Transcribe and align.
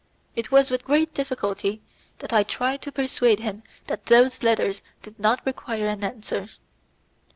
It 0.35 0.49
was 0.49 0.71
with 0.71 0.83
great 0.83 1.13
difficulty 1.13 1.79
that 2.17 2.33
I 2.33 2.41
tried 2.41 2.81
to 2.81 2.91
persuade 2.91 3.39
him 3.41 3.61
that 3.85 4.07
those 4.07 4.41
letters 4.41 4.81
did 5.03 5.19
not 5.19 5.45
require 5.45 5.85
any 5.85 6.03
answer. 6.07 6.49